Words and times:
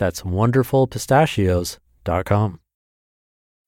That's 0.00 0.22
wonderfulpistachios.com. 0.22 2.60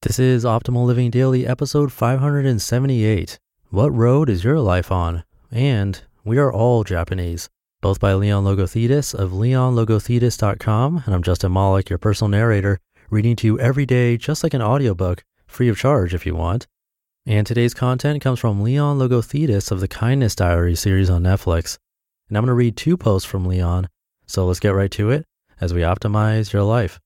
This 0.01 0.17
is 0.17 0.43
Optimal 0.43 0.87
Living 0.87 1.11
Daily, 1.11 1.45
episode 1.45 1.91
578. 1.91 3.37
What 3.69 3.93
road 3.93 4.31
is 4.31 4.43
your 4.43 4.59
life 4.59 4.91
on? 4.91 5.25
And 5.51 6.01
we 6.25 6.39
are 6.39 6.51
all 6.51 6.83
Japanese, 6.83 7.49
both 7.81 7.99
by 7.99 8.15
Leon 8.15 8.45
Logothetis 8.45 9.13
of 9.13 9.29
leonlogothetis.com. 9.29 11.03
And 11.05 11.13
I'm 11.13 11.21
Justin 11.21 11.53
Malik, 11.53 11.91
your 11.91 11.99
personal 11.99 12.29
narrator, 12.29 12.79
reading 13.11 13.35
to 13.35 13.45
you 13.45 13.59
every 13.59 13.85
day, 13.85 14.17
just 14.17 14.41
like 14.41 14.55
an 14.55 14.61
audiobook, 14.63 15.23
free 15.45 15.69
of 15.69 15.77
charge 15.77 16.15
if 16.15 16.25
you 16.25 16.33
want. 16.33 16.65
And 17.27 17.45
today's 17.45 17.75
content 17.75 18.23
comes 18.23 18.39
from 18.39 18.63
Leon 18.63 18.97
Logothetis 18.97 19.71
of 19.71 19.81
the 19.81 19.87
Kindness 19.87 20.33
Diary 20.33 20.73
series 20.73 21.11
on 21.11 21.21
Netflix. 21.21 21.77
And 22.27 22.35
I'm 22.35 22.43
going 22.43 22.47
to 22.47 22.55
read 22.55 22.75
two 22.75 22.97
posts 22.97 23.29
from 23.29 23.45
Leon. 23.45 23.87
So 24.25 24.47
let's 24.47 24.59
get 24.59 24.73
right 24.73 24.89
to 24.89 25.11
it 25.11 25.27
as 25.63 25.73
we 25.73 25.79
optimize 25.79 26.51
your 26.51 26.63
life. 26.63 26.99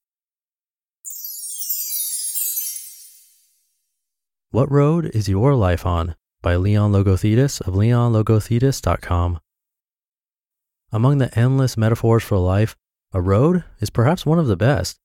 What 4.49 4.71
road 4.71 5.11
is 5.13 5.29
your 5.29 5.53
life 5.53 5.85
on? 5.85 6.15
By 6.41 6.55
Leon 6.55 6.91
Logothetis 6.91 7.61
of 7.61 7.75
leonlogothetis.com. 7.75 9.39
Among 10.91 11.17
the 11.19 11.37
endless 11.37 11.77
metaphors 11.77 12.23
for 12.23 12.37
life, 12.37 12.75
a 13.13 13.21
road 13.21 13.63
is 13.79 13.91
perhaps 13.91 14.25
one 14.25 14.39
of 14.39 14.47
the 14.47 14.57
best. 14.57 14.97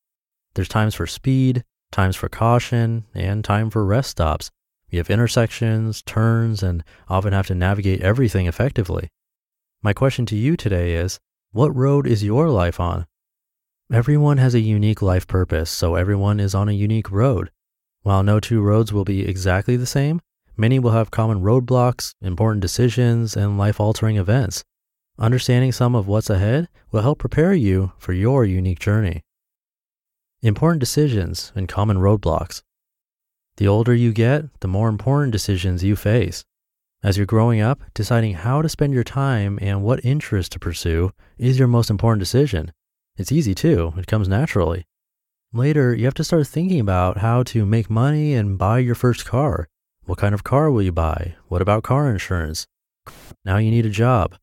There's 0.54 0.68
times 0.68 0.94
for 0.94 1.06
speed, 1.06 1.62
times 1.90 2.16
for 2.16 2.30
caution, 2.30 3.04
and 3.14 3.44
time 3.44 3.68
for 3.68 3.84
rest 3.84 4.12
stops. 4.12 4.50
You 4.88 4.98
have 4.98 5.10
intersections, 5.10 6.00
turns, 6.00 6.62
and 6.62 6.82
often 7.06 7.34
have 7.34 7.48
to 7.48 7.54
navigate 7.54 8.00
everything 8.00 8.46
effectively. 8.46 9.08
My 9.82 9.92
question 9.92 10.24
to 10.26 10.36
you 10.36 10.56
today 10.56 10.94
is 10.94 11.20
what 11.50 11.76
road 11.76 12.06
is 12.06 12.24
your 12.24 12.48
life 12.48 12.80
on? 12.80 13.06
Everyone 13.92 14.38
has 14.38 14.54
a 14.54 14.60
unique 14.60 15.02
life 15.02 15.26
purpose, 15.26 15.70
so 15.70 15.96
everyone 15.96 16.40
is 16.40 16.54
on 16.54 16.66
a 16.66 16.72
unique 16.72 17.10
road. 17.10 17.50
While 18.00 18.22
no 18.22 18.40
two 18.40 18.62
roads 18.62 18.90
will 18.90 19.04
be 19.04 19.28
exactly 19.28 19.76
the 19.76 19.84
same, 19.84 20.22
many 20.56 20.78
will 20.78 20.92
have 20.92 21.10
common 21.10 21.42
roadblocks, 21.42 22.14
important 22.22 22.62
decisions, 22.62 23.36
and 23.36 23.58
life 23.58 23.78
altering 23.78 24.16
events. 24.16 24.64
Understanding 25.18 25.72
some 25.72 25.94
of 25.94 26.08
what's 26.08 26.30
ahead 26.30 26.70
will 26.90 27.02
help 27.02 27.18
prepare 27.18 27.52
you 27.52 27.92
for 27.98 28.14
your 28.14 28.46
unique 28.46 28.78
journey. 28.78 29.20
Important 30.40 30.80
decisions 30.80 31.52
and 31.54 31.68
common 31.68 31.98
roadblocks. 31.98 32.62
The 33.58 33.68
older 33.68 33.94
you 33.94 34.14
get, 34.14 34.58
the 34.60 34.68
more 34.68 34.88
important 34.88 35.32
decisions 35.32 35.84
you 35.84 35.96
face. 35.96 36.46
As 37.02 37.18
you're 37.18 37.26
growing 37.26 37.60
up, 37.60 37.82
deciding 37.92 38.36
how 38.36 38.62
to 38.62 38.70
spend 38.70 38.94
your 38.94 39.04
time 39.04 39.58
and 39.60 39.82
what 39.82 40.02
interests 40.02 40.48
to 40.54 40.58
pursue 40.58 41.12
is 41.36 41.58
your 41.58 41.68
most 41.68 41.90
important 41.90 42.20
decision. 42.20 42.72
It's 43.16 43.32
easy 43.32 43.54
too, 43.54 43.92
it 43.96 44.06
comes 44.06 44.28
naturally. 44.28 44.86
Later, 45.52 45.94
you 45.94 46.06
have 46.06 46.14
to 46.14 46.24
start 46.24 46.46
thinking 46.46 46.80
about 46.80 47.18
how 47.18 47.42
to 47.44 47.66
make 47.66 47.90
money 47.90 48.32
and 48.32 48.56
buy 48.56 48.78
your 48.78 48.94
first 48.94 49.26
car. 49.26 49.68
What 50.04 50.18
kind 50.18 50.34
of 50.34 50.44
car 50.44 50.70
will 50.70 50.82
you 50.82 50.92
buy? 50.92 51.34
What 51.48 51.60
about 51.60 51.82
car 51.82 52.10
insurance? 52.10 52.66
Now 53.44 53.58
you 53.58 53.70
need 53.70 53.84
a 53.84 53.90
job. 53.90 54.36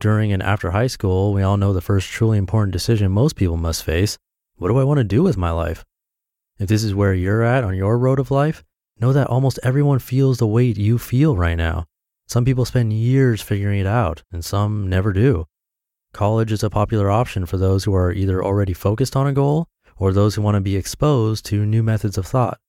During 0.00 0.32
and 0.32 0.42
after 0.42 0.72
high 0.72 0.88
school, 0.88 1.32
we 1.32 1.42
all 1.42 1.56
know 1.56 1.72
the 1.72 1.80
first 1.80 2.10
truly 2.10 2.38
important 2.38 2.72
decision 2.72 3.12
most 3.12 3.36
people 3.36 3.56
must 3.56 3.84
face 3.84 4.18
what 4.56 4.68
do 4.68 4.78
I 4.78 4.84
want 4.84 4.98
to 4.98 5.04
do 5.04 5.22
with 5.22 5.36
my 5.36 5.50
life? 5.50 5.84
If 6.58 6.68
this 6.68 6.84
is 6.84 6.94
where 6.94 7.14
you're 7.14 7.42
at 7.42 7.64
on 7.64 7.74
your 7.74 7.98
road 7.98 8.20
of 8.20 8.30
life, 8.30 8.62
know 9.00 9.12
that 9.12 9.26
almost 9.26 9.58
everyone 9.62 9.98
feels 9.98 10.38
the 10.38 10.46
weight 10.46 10.76
you 10.76 10.98
feel 10.98 11.36
right 11.36 11.56
now. 11.56 11.86
Some 12.28 12.44
people 12.44 12.64
spend 12.64 12.92
years 12.92 13.42
figuring 13.42 13.80
it 13.80 13.86
out, 13.86 14.22
and 14.30 14.44
some 14.44 14.88
never 14.88 15.12
do. 15.12 15.46
College 16.12 16.52
is 16.52 16.62
a 16.62 16.68
popular 16.68 17.10
option 17.10 17.46
for 17.46 17.56
those 17.56 17.84
who 17.84 17.94
are 17.94 18.12
either 18.12 18.44
already 18.44 18.74
focused 18.74 19.16
on 19.16 19.26
a 19.26 19.32
goal 19.32 19.66
or 19.96 20.12
those 20.12 20.34
who 20.34 20.42
want 20.42 20.56
to 20.56 20.60
be 20.60 20.76
exposed 20.76 21.44
to 21.46 21.64
new 21.64 21.82
methods 21.82 22.18
of 22.18 22.26
thought. 22.26 22.60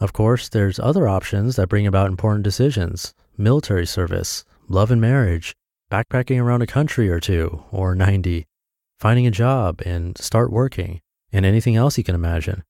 Of 0.00 0.14
course, 0.14 0.48
there's 0.48 0.80
other 0.80 1.06
options 1.06 1.56
that 1.56 1.68
bring 1.68 1.86
about 1.86 2.08
important 2.08 2.42
decisions 2.42 3.12
military 3.36 3.86
service, 3.86 4.44
love 4.68 4.90
and 4.90 5.00
marriage, 5.00 5.54
backpacking 5.90 6.40
around 6.40 6.62
a 6.62 6.66
country 6.66 7.10
or 7.10 7.20
two, 7.20 7.64
or 7.70 7.94
90, 7.94 8.46
finding 8.98 9.26
a 9.26 9.30
job 9.30 9.80
and 9.84 10.16
start 10.18 10.50
working, 10.50 11.00
and 11.32 11.46
anything 11.46 11.76
else 11.76 11.96
you 11.96 12.04
can 12.04 12.14
imagine. 12.14 12.62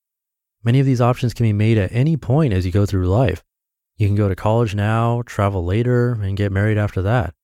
Many 0.63 0.81
of 0.81 0.87
these 0.87 1.01
options 1.01 1.35
can 1.35 1.45
be 1.45 1.53
made 1.53 1.79
at 1.79 1.93
any 1.93 2.17
point 2.17 2.53
as 2.53 2.67
you 2.67 2.73
go 2.73 2.87
through 2.87 3.09
life. 3.09 3.43
You 3.97 4.07
can 4.07 4.17
go 4.17 4.29
to 4.29 4.37
college 4.37 4.75
now, 4.75 5.23
travel 5.27 5.65
later, 5.65 6.13
and 6.13 6.37
get 6.37 6.53
married 6.53 6.79
after 6.79 7.03
that. 7.03 7.35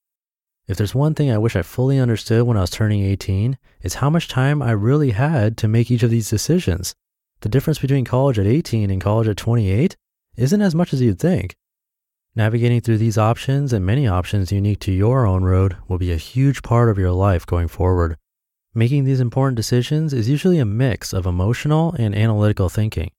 If 0.69 0.77
there's 0.77 0.95
one 0.95 1.15
thing 1.15 1.31
I 1.31 1.39
wish 1.39 1.55
I 1.55 1.63
fully 1.63 1.99
understood 1.99 2.43
when 2.43 2.57
I 2.57 2.63
was 2.63 2.71
turning 2.71 3.05
18, 3.05 3.57
it's 3.83 3.97
how 3.97 4.11
much 4.11 4.27
time 4.27 4.61
I 4.61 4.73
really 4.73 5.13
had 5.13 5.57
to 5.59 5.69
make 5.69 5.91
each 5.91 6.03
of 6.03 6.11
these 6.11 6.29
decisions. 6.29 6.95
The 7.43 7.49
difference 7.49 7.79
between 7.79 8.05
college 8.05 8.39
at 8.39 8.47
18 8.47 8.91
and 8.91 9.01
college 9.01 9.29
at 9.29 9.37
28 9.37 9.97
isn't 10.37 10.63
as 10.63 10.75
much 10.75 10.93
as 10.93 11.01
you'd 11.01 11.21
think. 11.21 11.55
Navigating 12.35 12.81
through 12.81 12.99
these 12.99 13.17
options 13.17 13.73
and 13.73 13.87
many 13.87 14.09
options 14.09 14.51
unique 14.51 14.81
to 14.81 14.93
your 14.93 15.25
own 15.25 15.45
road 15.45 15.77
will 15.87 15.99
be 15.99 16.11
a 16.11 16.17
huge 16.17 16.63
part 16.63 16.91
of 16.91 16.99
your 16.99 17.13
life 17.13 17.47
going 17.47 17.69
forward. 17.69 18.17
Making 18.75 19.05
these 19.05 19.21
important 19.21 19.57
decisions 19.57 20.13
is 20.13 20.29
usually 20.29 20.59
a 20.59 20.67
mix 20.67 21.13
of 21.13 21.27
emotional 21.27 21.95
and 21.97 22.15
analytical 22.15 22.69
thinking. 22.69 23.13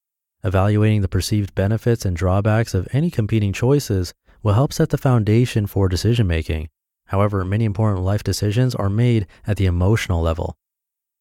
Evaluating 0.44 1.01
the 1.01 1.07
perceived 1.07 1.56
benefits 1.56 2.06
and 2.06 2.16
drawbacks 2.16 2.74
of 2.74 2.88
any 2.92 3.10
competing 3.10 3.54
choices 3.54 4.13
will 4.44 4.54
help 4.54 4.74
set 4.74 4.89
the 4.89 4.98
foundation 4.98 5.66
for 5.66 5.88
decision 5.89 6.27
making. 6.27 6.69
However, 7.07 7.44
many 7.44 7.65
important 7.65 8.04
life 8.04 8.24
decisions 8.24 8.75
are 8.75 8.89
made 8.89 9.27
at 9.45 9.57
the 9.57 9.65
emotional 9.65 10.21
level. 10.21 10.56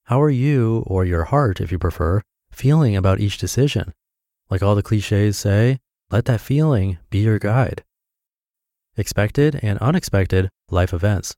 How 0.04 0.20
are 0.22 0.30
you, 0.30 0.84
or 0.86 1.04
your 1.04 1.24
heart 1.24 1.60
if 1.60 1.72
you 1.72 1.78
prefer, 1.78 2.22
feeling 2.50 2.96
about 2.96 3.20
each 3.20 3.38
decision? 3.38 3.92
Like 4.50 4.62
all 4.62 4.74
the 4.74 4.82
cliches 4.82 5.36
say, 5.36 5.78
let 6.10 6.26
that 6.26 6.40
feeling 6.40 6.98
be 7.10 7.18
your 7.18 7.38
guide. 7.38 7.82
Expected 8.96 9.58
and 9.62 9.78
unexpected 9.78 10.48
life 10.70 10.94
events. 10.94 11.34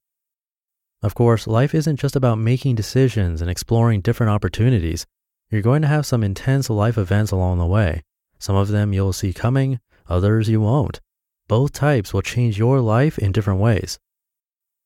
Of 1.02 1.14
course, 1.14 1.46
life 1.46 1.74
isn't 1.74 2.00
just 2.00 2.16
about 2.16 2.38
making 2.38 2.74
decisions 2.74 3.40
and 3.40 3.50
exploring 3.50 4.00
different 4.00 4.30
opportunities. 4.30 5.06
You're 5.50 5.62
going 5.62 5.82
to 5.82 5.88
have 5.88 6.04
some 6.04 6.22
intense 6.22 6.68
life 6.68 6.98
events 6.98 7.30
along 7.30 7.58
the 7.58 7.66
way. 7.66 8.02
Some 8.38 8.56
of 8.56 8.68
them 8.68 8.92
you'll 8.92 9.12
see 9.12 9.32
coming, 9.32 9.80
others 10.08 10.48
you 10.48 10.60
won't. 10.60 11.00
Both 11.48 11.72
types 11.72 12.12
will 12.12 12.22
change 12.22 12.58
your 12.58 12.80
life 12.80 13.18
in 13.18 13.32
different 13.32 13.60
ways. 13.60 13.98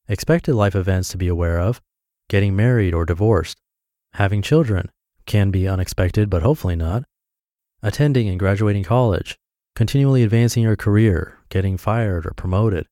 Expected 0.08 0.54
life 0.54 0.74
events 0.74 1.08
to 1.10 1.16
be 1.16 1.28
aware 1.28 1.58
of 1.60 1.80
getting 2.28 2.56
married 2.56 2.94
or 2.94 3.04
divorced, 3.04 3.58
having 4.14 4.42
children 4.42 4.90
can 5.26 5.50
be 5.50 5.68
unexpected, 5.68 6.28
but 6.28 6.42
hopefully 6.42 6.76
not. 6.76 7.04
attending 7.82 8.28
and 8.28 8.38
graduating 8.38 8.84
college, 8.84 9.36
continually 9.74 10.22
advancing 10.22 10.62
your 10.62 10.76
career, 10.76 11.38
getting 11.48 11.76
fired 11.76 12.24
or 12.26 12.32
promoted. 12.32 12.86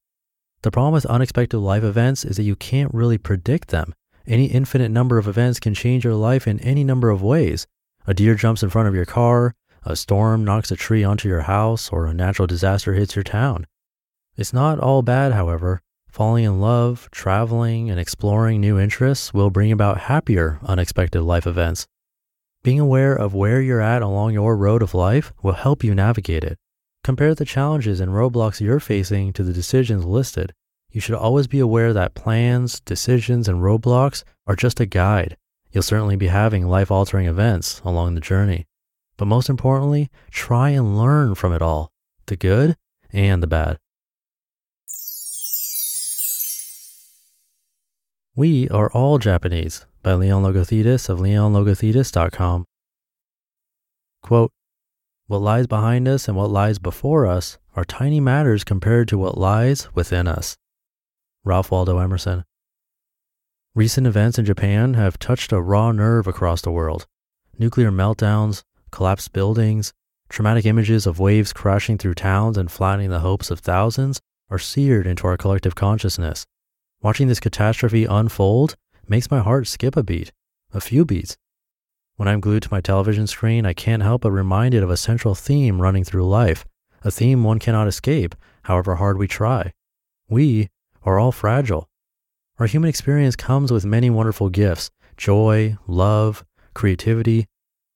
The 0.62 0.70
problem 0.70 0.92
with 0.92 1.06
unexpected 1.06 1.58
life 1.58 1.84
events 1.84 2.24
is 2.24 2.36
that 2.36 2.42
you 2.42 2.56
can't 2.56 2.92
really 2.92 3.18
predict 3.18 3.68
them. 3.68 3.94
Any 4.26 4.46
infinite 4.46 4.90
number 4.90 5.16
of 5.16 5.26
events 5.26 5.60
can 5.60 5.74
change 5.74 6.04
your 6.04 6.14
life 6.14 6.46
in 6.46 6.60
any 6.60 6.84
number 6.84 7.10
of 7.10 7.22
ways. 7.22 7.66
A 8.06 8.14
deer 8.14 8.34
jumps 8.34 8.62
in 8.62 8.70
front 8.70 8.88
of 8.88 8.94
your 8.94 9.06
car, 9.06 9.54
a 9.84 9.96
storm 9.96 10.44
knocks 10.44 10.70
a 10.70 10.76
tree 10.76 11.02
onto 11.02 11.28
your 11.28 11.42
house, 11.42 11.88
or 11.88 12.06
a 12.06 12.14
natural 12.14 12.46
disaster 12.46 12.92
hits 12.92 13.16
your 13.16 13.22
town. 13.22 13.66
It's 14.36 14.52
not 14.52 14.78
all 14.78 15.02
bad, 15.02 15.32
however. 15.32 15.80
Falling 16.10 16.44
in 16.44 16.60
love, 16.60 17.08
traveling, 17.12 17.88
and 17.88 18.00
exploring 18.00 18.60
new 18.60 18.80
interests 18.80 19.32
will 19.32 19.48
bring 19.48 19.70
about 19.70 20.02
happier, 20.02 20.58
unexpected 20.64 21.22
life 21.22 21.46
events. 21.46 21.86
Being 22.64 22.80
aware 22.80 23.14
of 23.14 23.32
where 23.32 23.62
you're 23.62 23.80
at 23.80 24.02
along 24.02 24.32
your 24.32 24.56
road 24.56 24.82
of 24.82 24.92
life 24.92 25.32
will 25.40 25.52
help 25.52 25.84
you 25.84 25.94
navigate 25.94 26.42
it. 26.42 26.58
Compare 27.04 27.36
the 27.36 27.44
challenges 27.44 28.00
and 28.00 28.10
roadblocks 28.10 28.60
you're 28.60 28.80
facing 28.80 29.32
to 29.34 29.44
the 29.44 29.52
decisions 29.52 30.04
listed. 30.04 30.52
You 30.90 31.00
should 31.00 31.14
always 31.14 31.46
be 31.46 31.60
aware 31.60 31.92
that 31.92 32.14
plans, 32.14 32.80
decisions, 32.80 33.46
and 33.48 33.62
roadblocks 33.62 34.24
are 34.48 34.56
just 34.56 34.80
a 34.80 34.86
guide. 34.86 35.36
You'll 35.70 35.84
certainly 35.84 36.16
be 36.16 36.26
having 36.26 36.66
life 36.66 36.90
altering 36.90 37.28
events 37.28 37.80
along 37.84 38.14
the 38.14 38.20
journey. 38.20 38.66
But 39.16 39.26
most 39.26 39.48
importantly, 39.48 40.10
try 40.32 40.70
and 40.70 40.98
learn 40.98 41.36
from 41.36 41.52
it 41.52 41.62
all 41.62 41.92
the 42.26 42.36
good 42.36 42.76
and 43.12 43.42
the 43.42 43.46
bad. 43.46 43.78
We 48.40 48.70
Are 48.70 48.90
All 48.92 49.18
Japanese 49.18 49.84
by 50.02 50.14
Leon 50.14 50.42
Logothetis 50.42 51.10
of 51.10 51.18
leonlogothetis.com. 51.18 52.64
Quote, 54.22 54.50
what 55.26 55.42
lies 55.42 55.66
behind 55.66 56.08
us 56.08 56.26
and 56.26 56.38
what 56.38 56.48
lies 56.48 56.78
before 56.78 57.26
us 57.26 57.58
are 57.76 57.84
tiny 57.84 58.18
matters 58.18 58.64
compared 58.64 59.08
to 59.08 59.18
what 59.18 59.36
lies 59.36 59.94
within 59.94 60.26
us. 60.26 60.56
Ralph 61.44 61.70
Waldo 61.70 61.98
Emerson. 61.98 62.46
Recent 63.74 64.06
events 64.06 64.38
in 64.38 64.46
Japan 64.46 64.94
have 64.94 65.18
touched 65.18 65.52
a 65.52 65.60
raw 65.60 65.92
nerve 65.92 66.26
across 66.26 66.62
the 66.62 66.72
world. 66.72 67.06
Nuclear 67.58 67.90
meltdowns, 67.90 68.62
collapsed 68.90 69.34
buildings, 69.34 69.92
traumatic 70.30 70.64
images 70.64 71.06
of 71.06 71.20
waves 71.20 71.52
crashing 71.52 71.98
through 71.98 72.14
towns 72.14 72.56
and 72.56 72.72
flattening 72.72 73.10
the 73.10 73.20
hopes 73.20 73.50
of 73.50 73.60
thousands 73.60 74.18
are 74.48 74.58
seared 74.58 75.06
into 75.06 75.26
our 75.26 75.36
collective 75.36 75.74
consciousness. 75.74 76.46
Watching 77.02 77.28
this 77.28 77.40
catastrophe 77.40 78.04
unfold 78.04 78.76
makes 79.08 79.30
my 79.30 79.40
heart 79.40 79.66
skip 79.66 79.96
a 79.96 80.02
beat, 80.02 80.32
a 80.72 80.80
few 80.80 81.04
beats, 81.04 81.36
when 82.20 82.28
I'm 82.28 82.40
glued 82.40 82.64
to 82.64 82.68
my 82.70 82.82
television 82.82 83.26
screen, 83.26 83.64
I 83.64 83.72
can't 83.72 84.02
help 84.02 84.20
but 84.20 84.30
reminded 84.30 84.82
of 84.82 84.90
a 84.90 84.96
central 84.98 85.34
theme 85.34 85.80
running 85.80 86.04
through 86.04 86.28
life, 86.28 86.66
a 87.02 87.10
theme 87.10 87.44
one 87.44 87.58
cannot 87.58 87.88
escape, 87.88 88.34
however 88.64 88.96
hard 88.96 89.16
we 89.16 89.26
try. 89.26 89.72
We 90.28 90.68
are 91.02 91.18
all 91.18 91.32
fragile. 91.32 91.88
Our 92.58 92.66
human 92.66 92.90
experience 92.90 93.36
comes 93.36 93.72
with 93.72 93.86
many 93.86 94.10
wonderful 94.10 94.50
gifts 94.50 94.90
joy, 95.16 95.78
love, 95.86 96.44
creativity, 96.74 97.46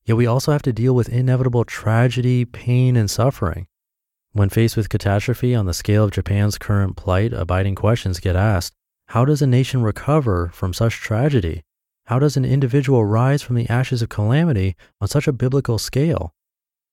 yet 0.06 0.16
we 0.16 0.26
also 0.26 0.52
have 0.52 0.62
to 0.62 0.72
deal 0.72 0.94
with 0.94 1.10
inevitable 1.10 1.66
tragedy, 1.66 2.46
pain, 2.46 2.96
and 2.96 3.10
suffering. 3.10 3.66
When 4.32 4.48
faced 4.48 4.74
with 4.74 4.88
catastrophe 4.88 5.54
on 5.54 5.66
the 5.66 5.74
scale 5.74 6.04
of 6.04 6.12
Japan's 6.12 6.56
current 6.56 6.96
plight, 6.96 7.34
abiding 7.34 7.74
questions 7.74 8.20
get 8.20 8.36
asked 8.36 8.72
How 9.08 9.24
does 9.24 9.42
a 9.42 9.46
nation 9.46 9.82
recover 9.82 10.50
from 10.52 10.72
such 10.72 11.00
tragedy? 11.00 11.62
How 12.06 12.18
does 12.18 12.36
an 12.36 12.44
individual 12.44 13.04
rise 13.04 13.42
from 13.42 13.56
the 13.56 13.68
ashes 13.68 14.02
of 14.02 14.08
calamity 14.08 14.76
on 15.00 15.08
such 15.08 15.28
a 15.28 15.32
biblical 15.32 15.78
scale? 15.78 16.34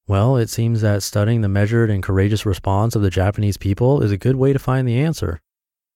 Well, 0.07 0.37
it 0.37 0.49
seems 0.49 0.81
that 0.81 1.03
studying 1.03 1.41
the 1.41 1.49
measured 1.49 1.89
and 1.89 2.03
courageous 2.03 2.45
response 2.45 2.95
of 2.95 3.01
the 3.01 3.09
Japanese 3.09 3.57
people 3.57 4.01
is 4.01 4.11
a 4.11 4.17
good 4.17 4.35
way 4.35 4.53
to 4.53 4.59
find 4.59 4.87
the 4.87 4.99
answer. 4.99 5.41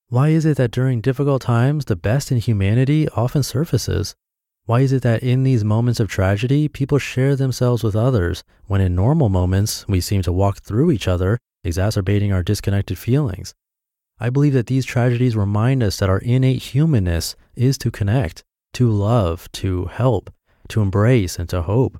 Why 0.10 0.30
is 0.30 0.46
it 0.46 0.58
that 0.58 0.72
during 0.72 1.02
difficult 1.02 1.42
times, 1.42 1.86
the 1.86 1.96
best 1.96 2.32
in 2.32 2.38
humanity 2.38 3.08
often 3.10 3.44
surfaces? 3.44 4.16
Why 4.66 4.82
is 4.82 4.92
it 4.92 5.04
that 5.04 5.22
in 5.22 5.44
these 5.44 5.64
moments 5.64 6.00
of 6.00 6.10
tragedy, 6.10 6.68
people 6.68 6.98
share 6.98 7.36
themselves 7.36 7.84
with 7.84 7.96
others, 7.96 8.44
when 8.66 8.82
in 8.82 8.96
normal 8.96 9.30
moments, 9.30 9.88
we 9.88 10.02
seem 10.02 10.22
to 10.24 10.32
walk 10.34 10.58
through 10.58 10.92
each 10.92 11.08
other, 11.08 11.40
exacerbating 11.64 12.34
our 12.34 12.42
disconnected 12.42 12.98
feelings? 12.98 13.54
I 14.20 14.30
believe 14.30 14.54
that 14.54 14.68
these 14.68 14.86
tragedies 14.86 15.36
remind 15.36 15.84
us 15.84 15.98
that 15.98 16.10
our 16.10 16.20
innate 16.20 16.64
humanness 16.64 17.36
is 17.56 17.78
to 17.80 17.92
connect, 17.92 18.44
to 18.74 18.90
love, 18.90 19.52
to 19.54 19.86
help, 19.86 20.34
to 20.70 20.82
embrace, 20.82 21.38
and 21.38 21.50
to 21.50 21.64
hope. 21.64 22.00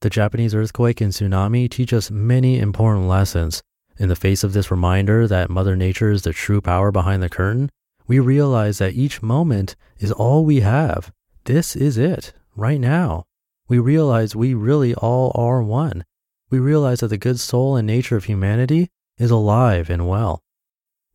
The 0.00 0.10
Japanese 0.10 0.54
earthquake 0.54 1.00
and 1.00 1.12
tsunami 1.12 1.70
teach 1.70 1.92
us 1.92 2.10
many 2.10 2.58
important 2.58 3.06
lessons. 3.06 3.62
In 3.98 4.08
the 4.08 4.16
face 4.16 4.44
of 4.44 4.52
this 4.52 4.70
reminder 4.70 5.26
that 5.26 5.50
Mother 5.50 5.76
Nature 5.76 6.10
is 6.10 6.22
the 6.22 6.32
true 6.32 6.60
power 6.60 6.90
behind 6.90 7.22
the 7.22 7.28
curtain, 7.28 7.70
we 8.06 8.18
realize 8.18 8.78
that 8.78 8.94
each 8.94 9.22
moment 9.22 9.76
is 9.98 10.12
all 10.12 10.44
we 10.44 10.60
have. 10.60 11.12
This 11.44 11.76
is 11.76 11.98
it, 11.98 12.32
right 12.54 12.80
now. 12.80 13.24
We 13.68 13.78
realize 13.78 14.36
we 14.36 14.54
really 14.54 14.94
all 14.94 15.32
are 15.34 15.62
one. 15.62 16.04
We 16.50 16.58
realize 16.58 17.00
that 17.00 17.08
the 17.08 17.18
good 17.18 17.40
soul 17.40 17.76
and 17.76 17.86
nature 17.86 18.16
of 18.16 18.24
humanity 18.24 18.88
is 19.18 19.30
alive 19.30 19.90
and 19.90 20.08
well. 20.08 20.42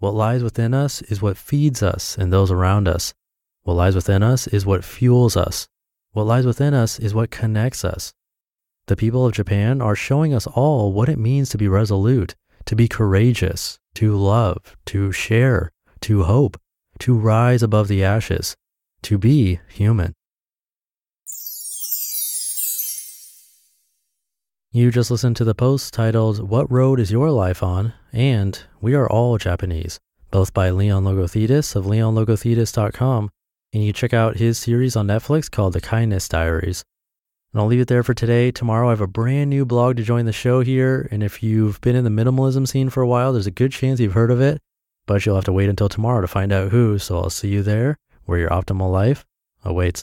What 0.01 0.15
lies 0.15 0.41
within 0.41 0.73
us 0.73 1.03
is 1.03 1.21
what 1.21 1.37
feeds 1.37 1.83
us 1.83 2.17
and 2.17 2.33
those 2.33 2.49
around 2.49 2.87
us. 2.87 3.13
What 3.61 3.75
lies 3.75 3.93
within 3.93 4.23
us 4.23 4.47
is 4.47 4.65
what 4.65 4.83
fuels 4.83 5.37
us. 5.37 5.67
What 6.13 6.25
lies 6.25 6.43
within 6.43 6.73
us 6.73 6.97
is 6.97 7.13
what 7.13 7.29
connects 7.29 7.85
us. 7.85 8.11
The 8.87 8.95
people 8.95 9.27
of 9.27 9.33
Japan 9.33 9.79
are 9.79 9.95
showing 9.95 10.33
us 10.33 10.47
all 10.47 10.91
what 10.91 11.07
it 11.07 11.19
means 11.19 11.49
to 11.49 11.57
be 11.59 11.67
resolute, 11.67 12.33
to 12.65 12.75
be 12.75 12.87
courageous, 12.87 13.77
to 13.93 14.17
love, 14.17 14.75
to 14.87 15.11
share, 15.11 15.71
to 15.99 16.23
hope, 16.23 16.59
to 16.97 17.15
rise 17.15 17.61
above 17.61 17.87
the 17.87 18.03
ashes, 18.03 18.55
to 19.03 19.19
be 19.19 19.59
human. 19.69 20.13
You 24.73 24.89
just 24.89 25.11
listened 25.11 25.35
to 25.35 25.43
the 25.43 25.53
post 25.53 25.93
titled, 25.93 26.49
What 26.49 26.71
Road 26.71 27.01
is 27.01 27.11
Your 27.11 27.29
Life 27.29 27.61
On? 27.61 27.93
and 28.13 28.57
We 28.79 28.95
Are 28.95 29.09
All 29.09 29.37
Japanese, 29.37 29.99
both 30.31 30.53
by 30.53 30.69
Leon 30.69 31.03
Logothetis 31.03 31.75
of 31.75 31.83
leonlogothetis.com 31.83 33.29
and 33.73 33.83
you 33.83 33.91
check 33.91 34.13
out 34.13 34.37
his 34.37 34.57
series 34.57 34.95
on 34.95 35.07
Netflix 35.07 35.51
called 35.51 35.73
The 35.73 35.81
Kindness 35.81 36.29
Diaries. 36.29 36.85
And 37.51 37.59
I'll 37.59 37.67
leave 37.67 37.81
it 37.81 37.89
there 37.89 38.01
for 38.01 38.13
today. 38.13 38.49
Tomorrow, 38.49 38.87
I 38.87 38.91
have 38.91 39.01
a 39.01 39.07
brand 39.07 39.49
new 39.49 39.65
blog 39.65 39.97
to 39.97 40.03
join 40.03 40.23
the 40.23 40.31
show 40.31 40.61
here. 40.61 41.05
And 41.11 41.21
if 41.21 41.43
you've 41.43 41.81
been 41.81 41.97
in 41.97 42.05
the 42.05 42.09
minimalism 42.09 42.65
scene 42.65 42.89
for 42.89 43.03
a 43.03 43.07
while, 43.07 43.33
there's 43.33 43.47
a 43.47 43.51
good 43.51 43.73
chance 43.73 43.99
you've 43.99 44.13
heard 44.13 44.31
of 44.31 44.39
it, 44.39 44.61
but 45.05 45.25
you'll 45.25 45.35
have 45.35 45.43
to 45.45 45.53
wait 45.53 45.67
until 45.67 45.89
tomorrow 45.89 46.21
to 46.21 46.27
find 46.27 46.53
out 46.53 46.71
who. 46.71 46.97
So 46.97 47.17
I'll 47.17 47.29
see 47.29 47.49
you 47.49 47.61
there 47.61 47.97
where 48.23 48.39
your 48.39 48.49
optimal 48.51 48.89
life 48.89 49.25
awaits. 49.65 49.99